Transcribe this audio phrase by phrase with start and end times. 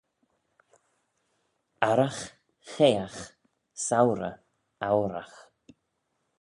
[1.87, 2.21] "Arragh
[2.71, 3.19] chayeeagh,
[3.85, 4.35] sourey
[4.89, 5.37] ouyragh;"